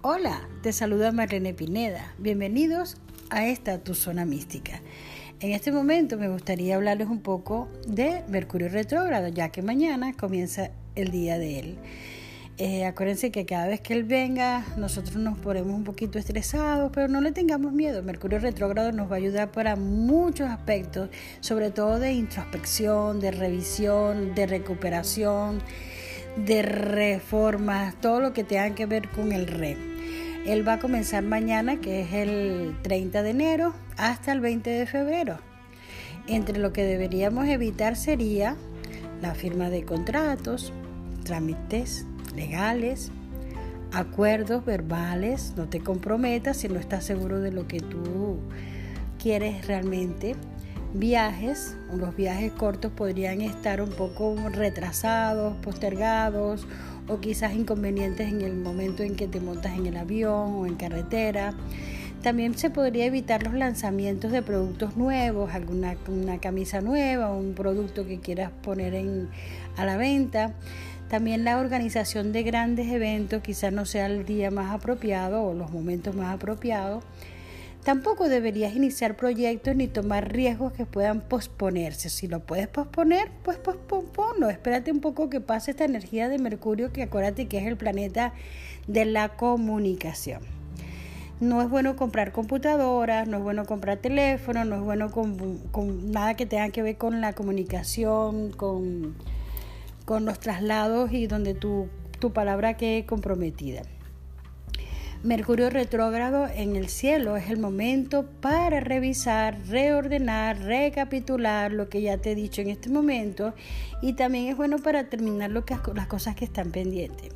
Hola, 0.00 0.48
te 0.62 0.72
saluda 0.72 1.10
Marlene 1.10 1.54
Pineda. 1.54 2.14
Bienvenidos 2.18 2.98
a 3.30 3.48
esta 3.48 3.82
tu 3.82 3.96
zona 3.96 4.24
mística. 4.24 4.80
En 5.40 5.50
este 5.50 5.72
momento 5.72 6.16
me 6.16 6.28
gustaría 6.28 6.76
hablarles 6.76 7.08
un 7.08 7.20
poco 7.20 7.68
de 7.84 8.22
Mercurio 8.28 8.68
retrógrado, 8.68 9.26
ya 9.26 9.48
que 9.48 9.60
mañana 9.60 10.12
comienza 10.12 10.70
el 10.94 11.10
día 11.10 11.36
de 11.36 11.58
él. 11.58 11.78
Eh, 12.58 12.86
acuérdense 12.86 13.32
que 13.32 13.44
cada 13.44 13.66
vez 13.66 13.80
que 13.80 13.92
él 13.92 14.04
venga, 14.04 14.64
nosotros 14.76 15.16
nos 15.16 15.36
ponemos 15.36 15.74
un 15.74 15.82
poquito 15.82 16.20
estresados, 16.20 16.92
pero 16.94 17.08
no 17.08 17.20
le 17.20 17.32
tengamos 17.32 17.72
miedo. 17.72 18.00
Mercurio 18.04 18.38
retrógrado 18.38 18.92
nos 18.92 19.10
va 19.10 19.16
a 19.16 19.18
ayudar 19.18 19.50
para 19.50 19.74
muchos 19.74 20.48
aspectos, 20.48 21.10
sobre 21.40 21.72
todo 21.72 21.98
de 21.98 22.12
introspección, 22.12 23.18
de 23.18 23.32
revisión, 23.32 24.32
de 24.36 24.46
recuperación, 24.46 25.60
de 26.36 26.62
reformas, 26.62 27.94
todo 28.00 28.20
lo 28.20 28.32
que 28.32 28.44
tenga 28.44 28.74
que 28.74 28.86
ver 28.86 29.08
con 29.08 29.32
el 29.32 29.46
re. 29.46 29.76
Él 30.46 30.66
va 30.66 30.74
a 30.74 30.78
comenzar 30.78 31.22
mañana, 31.24 31.80
que 31.80 32.02
es 32.02 32.12
el 32.12 32.76
30 32.82 33.22
de 33.22 33.30
enero, 33.30 33.74
hasta 33.96 34.32
el 34.32 34.40
20 34.40 34.70
de 34.70 34.86
febrero. 34.86 35.38
Entre 36.26 36.58
lo 36.58 36.72
que 36.72 36.84
deberíamos 36.84 37.48
evitar 37.48 37.96
sería 37.96 38.56
la 39.20 39.34
firma 39.34 39.70
de 39.70 39.84
contratos, 39.84 40.72
trámites 41.24 42.06
legales, 42.34 43.10
acuerdos 43.92 44.64
verbales, 44.64 45.54
no 45.56 45.68
te 45.68 45.80
comprometas 45.80 46.58
si 46.58 46.68
no 46.68 46.78
estás 46.78 47.04
seguro 47.04 47.40
de 47.40 47.52
lo 47.52 47.66
que 47.66 47.80
tú 47.80 48.38
quieres 49.18 49.66
realmente. 49.66 50.36
Viajes, 50.94 51.76
los 51.94 52.16
viajes 52.16 52.50
cortos 52.52 52.90
podrían 52.90 53.42
estar 53.42 53.82
un 53.82 53.90
poco 53.90 54.36
retrasados, 54.50 55.54
postergados 55.58 56.66
o 57.08 57.20
quizás 57.20 57.52
inconvenientes 57.54 58.28
en 58.28 58.40
el 58.40 58.56
momento 58.56 59.02
en 59.02 59.14
que 59.14 59.28
te 59.28 59.38
montas 59.38 59.76
en 59.76 59.86
el 59.86 59.98
avión 59.98 60.54
o 60.54 60.66
en 60.66 60.76
carretera. 60.76 61.52
También 62.22 62.56
se 62.56 62.70
podría 62.70 63.04
evitar 63.04 63.42
los 63.42 63.52
lanzamientos 63.52 64.32
de 64.32 64.40
productos 64.40 64.96
nuevos, 64.96 65.52
alguna 65.52 65.94
una 66.08 66.38
camisa 66.38 66.80
nueva, 66.80 67.32
un 67.32 67.52
producto 67.52 68.06
que 68.06 68.18
quieras 68.18 68.50
poner 68.62 68.94
en, 68.94 69.28
a 69.76 69.84
la 69.84 69.98
venta. 69.98 70.54
También 71.10 71.44
la 71.44 71.58
organización 71.58 72.32
de 72.32 72.42
grandes 72.44 72.88
eventos 72.88 73.42
quizás 73.42 73.74
no 73.74 73.84
sea 73.84 74.06
el 74.06 74.24
día 74.24 74.50
más 74.50 74.72
apropiado 74.72 75.42
o 75.44 75.52
los 75.52 75.70
momentos 75.70 76.14
más 76.14 76.34
apropiados. 76.34 77.04
Tampoco 77.84 78.28
deberías 78.28 78.74
iniciar 78.74 79.16
proyectos 79.16 79.74
ni 79.74 79.88
tomar 79.88 80.32
riesgos 80.32 80.72
que 80.72 80.84
puedan 80.84 81.20
posponerse. 81.20 82.10
Si 82.10 82.28
lo 82.28 82.40
puedes 82.40 82.68
posponer, 82.68 83.30
pues 83.42 83.58
posponlo. 83.58 84.50
Espérate 84.50 84.92
un 84.92 85.00
poco 85.00 85.30
que 85.30 85.40
pase 85.40 85.70
esta 85.70 85.84
energía 85.84 86.28
de 86.28 86.38
Mercurio, 86.38 86.92
que 86.92 87.02
acuérdate 87.02 87.48
que 87.48 87.58
es 87.58 87.66
el 87.66 87.76
planeta 87.76 88.34
de 88.86 89.04
la 89.04 89.30
comunicación. 89.30 90.42
No 91.40 91.62
es 91.62 91.70
bueno 91.70 91.96
comprar 91.96 92.32
computadoras, 92.32 93.28
no 93.28 93.38
es 93.38 93.42
bueno 93.42 93.64
comprar 93.64 93.98
teléfono, 93.98 94.64
no 94.64 94.76
es 94.76 94.82
bueno 94.82 95.10
con 95.10 96.10
nada 96.10 96.34
que 96.34 96.46
tenga 96.46 96.68
que 96.70 96.82
ver 96.82 96.96
con 96.98 97.20
la 97.20 97.32
comunicación, 97.32 98.50
con 98.50 99.14
con 100.08 100.24
los 100.24 100.40
traslados 100.40 101.12
y 101.12 101.26
donde 101.26 101.52
tu, 101.52 101.90
tu 102.18 102.32
palabra 102.32 102.78
quede 102.78 103.04
comprometida. 103.04 103.82
Mercurio 105.24 105.68
retrógrado 105.68 106.46
en 106.46 106.76
el 106.76 106.88
cielo 106.88 107.36
es 107.36 107.50
el 107.50 107.58
momento 107.58 108.24
para 108.40 108.78
revisar, 108.78 109.58
reordenar, 109.66 110.60
recapitular 110.60 111.72
lo 111.72 111.88
que 111.88 112.02
ya 112.02 112.18
te 112.18 112.32
he 112.32 112.34
dicho 112.36 112.62
en 112.62 112.70
este 112.70 112.88
momento 112.88 113.52
y 114.00 114.12
también 114.12 114.46
es 114.46 114.56
bueno 114.56 114.78
para 114.78 115.08
terminar 115.08 115.50
lo 115.50 115.64
que, 115.64 115.76
las 115.96 116.06
cosas 116.06 116.36
que 116.36 116.44
están 116.44 116.70
pendientes, 116.70 117.32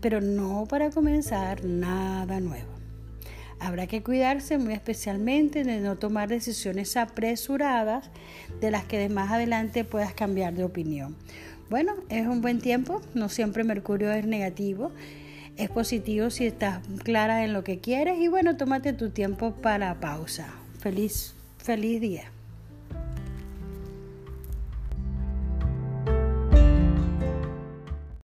pero 0.00 0.20
no 0.20 0.66
para 0.70 0.90
comenzar 0.90 1.64
nada 1.64 2.38
nuevo. 2.38 2.70
Habrá 3.58 3.88
que 3.88 4.04
cuidarse 4.04 4.56
muy 4.58 4.72
especialmente 4.72 5.64
de 5.64 5.80
no 5.80 5.96
tomar 5.96 6.28
decisiones 6.28 6.96
apresuradas 6.96 8.08
de 8.60 8.70
las 8.70 8.84
que 8.84 8.98
de 8.98 9.08
más 9.08 9.32
adelante 9.32 9.82
puedas 9.82 10.14
cambiar 10.14 10.54
de 10.54 10.62
opinión. 10.62 11.16
Bueno, 11.70 11.96
es 12.08 12.28
un 12.28 12.40
buen 12.40 12.60
tiempo, 12.60 13.02
no 13.14 13.28
siempre 13.28 13.64
Mercurio 13.64 14.12
es 14.12 14.26
negativo, 14.26 14.92
es 15.56 15.70
positivo 15.70 16.30
si 16.30 16.46
estás 16.46 16.80
clara 17.04 17.44
en 17.44 17.52
lo 17.52 17.64
que 17.64 17.78
quieres 17.78 18.18
y 18.18 18.28
bueno, 18.28 18.56
tómate 18.56 18.92
tu 18.92 19.10
tiempo 19.10 19.52
para 19.52 20.00
pausa. 20.00 20.48
Feliz, 20.78 21.34
feliz 21.58 22.00
día. 22.00 22.30